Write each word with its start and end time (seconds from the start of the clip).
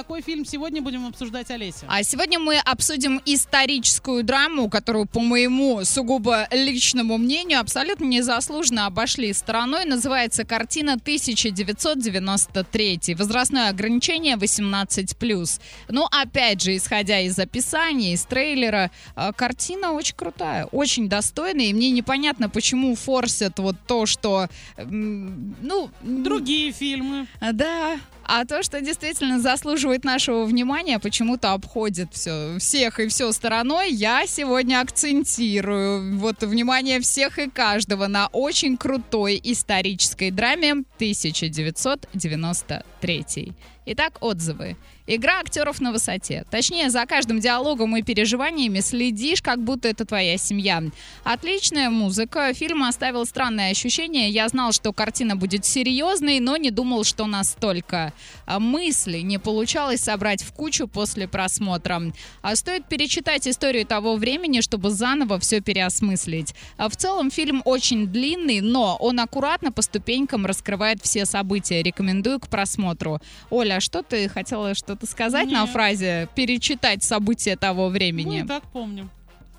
какой 0.00 0.22
фильм 0.22 0.46
сегодня 0.46 0.80
будем 0.80 1.06
обсуждать, 1.06 1.50
Олеся? 1.50 1.84
А 1.86 2.02
сегодня 2.02 2.38
мы 2.38 2.58
обсудим 2.58 3.20
историческую 3.26 4.24
драму, 4.24 4.70
которую, 4.70 5.04
по 5.04 5.20
моему 5.20 5.84
сугубо 5.84 6.48
личному 6.50 7.18
мнению, 7.18 7.60
абсолютно 7.60 8.06
незаслуженно 8.06 8.86
обошли 8.86 9.30
стороной. 9.34 9.84
Называется 9.84 10.46
картина 10.46 10.94
1993. 10.94 13.14
Возрастное 13.14 13.68
ограничение 13.68 14.36
18+. 14.36 15.60
Ну, 15.90 16.06
опять 16.10 16.62
же, 16.62 16.76
исходя 16.76 17.20
из 17.20 17.38
описания, 17.38 18.14
из 18.14 18.22
трейлера, 18.22 18.90
э, 19.16 19.32
картина 19.36 19.92
очень 19.92 20.16
крутая, 20.16 20.64
очень 20.72 21.10
достойная. 21.10 21.66
И 21.66 21.74
мне 21.74 21.90
непонятно, 21.90 22.48
почему 22.48 22.94
форсят 22.94 23.58
вот 23.58 23.76
то, 23.86 24.06
что... 24.06 24.48
Ну, 24.78 25.90
Другие 26.00 26.72
фильмы. 26.72 27.26
Да. 27.52 27.98
А 28.32 28.44
то, 28.44 28.62
что 28.62 28.80
действительно 28.80 29.40
заслуживает 29.40 30.04
нашего 30.04 30.44
внимания, 30.44 31.00
почему-то 31.00 31.52
обходит 31.52 32.10
все, 32.12 32.58
всех 32.60 33.00
и 33.00 33.08
все 33.08 33.32
стороной, 33.32 33.90
я 33.90 34.24
сегодня 34.24 34.80
акцентирую 34.80 36.16
вот 36.16 36.44
внимание 36.44 37.00
всех 37.00 37.40
и 37.40 37.50
каждого 37.50 38.06
на 38.06 38.28
очень 38.28 38.76
крутой 38.76 39.40
исторической 39.42 40.30
драме 40.30 40.74
1993. 40.74 43.52
Итак, 43.86 44.18
отзывы. 44.20 44.76
Игра 45.06 45.40
актеров 45.40 45.80
на 45.80 45.90
высоте. 45.90 46.44
Точнее, 46.50 46.88
за 46.90 47.04
каждым 47.04 47.40
диалогом 47.40 47.96
и 47.96 48.02
переживаниями 48.02 48.78
следишь, 48.78 49.42
как 49.42 49.60
будто 49.60 49.88
это 49.88 50.04
твоя 50.04 50.36
семья. 50.36 50.82
Отличная 51.24 51.90
музыка. 51.90 52.52
Фильм 52.54 52.84
оставил 52.84 53.26
странное 53.26 53.72
ощущение. 53.72 54.30
Я 54.30 54.48
знал, 54.48 54.70
что 54.70 54.92
картина 54.92 55.34
будет 55.34 55.64
серьезной, 55.64 56.38
но 56.38 56.56
не 56.56 56.70
думал, 56.70 57.02
что 57.02 57.26
настолько. 57.26 58.12
А 58.46 58.60
мысли 58.60 59.18
не 59.18 59.38
получалось 59.38 60.02
собрать 60.02 60.44
в 60.44 60.52
кучу 60.52 60.86
после 60.86 61.26
просмотра. 61.26 62.02
А 62.42 62.54
стоит 62.54 62.86
перечитать 62.86 63.48
историю 63.48 63.86
того 63.86 64.14
времени, 64.14 64.60
чтобы 64.60 64.90
заново 64.90 65.40
все 65.40 65.60
переосмыслить. 65.60 66.54
А 66.76 66.88
в 66.88 66.96
целом 66.96 67.32
фильм 67.32 67.62
очень 67.64 68.06
длинный, 68.06 68.60
но 68.60 68.96
он 69.00 69.18
аккуратно 69.18 69.72
по 69.72 69.82
ступенькам 69.82 70.46
раскрывает 70.46 71.02
все 71.02 71.24
события. 71.24 71.82
Рекомендую 71.82 72.38
к 72.38 72.48
просмотру. 72.48 73.20
Оля, 73.50 73.69
а 73.72 73.80
что 73.80 74.02
ты 74.02 74.28
хотела 74.28 74.74
что-то 74.74 75.06
сказать 75.06 75.48
на 75.50 75.62
Нет. 75.62 75.70
фразе 75.70 76.28
«перечитать 76.34 77.02
события 77.02 77.56
того 77.56 77.86
Ну, 77.86 77.90
времени»? 77.90 78.40
и 78.40 78.46
так 78.46 78.62
помню. 78.72 79.08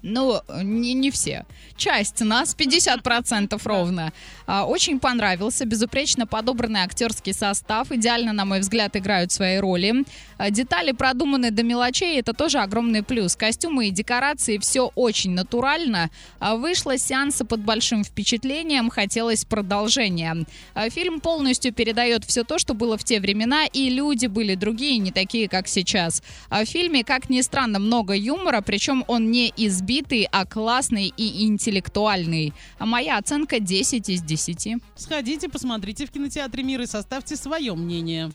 Ну, 0.04 0.42
не, 0.64 0.94
не 0.94 1.12
все. 1.12 1.46
Часть 1.78 2.22
нас, 2.22 2.56
50% 2.56 3.60
ровно. 3.64 4.14
А, 4.48 4.66
Очень 4.66 5.00
понравился. 5.00 5.66
Безупречно 5.66 6.26
подобранный 6.26 6.82
актерский 6.82 7.34
состав. 7.34 7.92
Идеально, 7.92 8.34
на 8.34 8.46
мой 8.46 8.60
взгляд, 8.60 8.96
играют 8.96 9.32
свои 9.32 9.58
роли. 9.58 10.04
А, 10.38 10.50
Детали 10.50 10.92
продуманы 10.92 11.52
до 11.52 11.64
мелочей. 11.64 12.20
Это 12.20 12.34
тоже 12.34 12.60
огромный 12.60 13.04
плюс. 13.04 13.36
Костюмы 13.36 13.88
и 13.88 13.92
декорации, 13.92 14.58
все 14.58 14.92
очень 14.96 15.32
натурально. 15.32 16.10
А, 16.40 16.56
Вышло 16.56 16.98
сеанса 16.98 17.46
под 17.46 17.62
большим 17.62 18.04
впечатлением. 18.04 18.90
Хотелось 18.90 19.46
продолжения. 19.46 20.46
Фильм 20.90 21.20
полностью 21.20 21.74
передает 21.74 22.26
все 22.26 22.44
то, 22.44 22.58
что 22.58 22.74
было 22.74 22.98
в 22.98 23.04
те 23.04 23.20
времена, 23.20 23.66
и 23.66 23.90
люди 23.90 24.26
были 24.28 24.56
другие, 24.56 24.98
не 24.98 25.12
такие, 25.12 25.48
как 25.48 25.68
сейчас. 25.68 26.24
В 26.50 26.66
фильме, 26.66 27.04
как 27.04 27.30
ни 27.30 27.42
странно, 27.42 27.80
много 27.80 28.14
юмора, 28.16 28.62
причем 28.62 29.04
он 29.08 29.32
не 29.32 29.54
избитый, 29.92 30.28
а 30.32 30.46
классный 30.46 31.14
и 31.16 31.46
интеллектуальный. 31.46 32.54
А 32.78 32.86
моя 32.86 33.18
оценка 33.18 33.60
10 33.60 34.10
из 34.10 34.22
10. 34.22 34.82
Сходите, 34.96 35.50
посмотрите 35.50 36.06
в 36.06 36.12
кинотеатре 36.12 36.64
«Мир» 36.64 36.82
и 36.82 36.86
составьте 36.86 37.36
свое 37.36 37.74
мнение. 37.76 38.28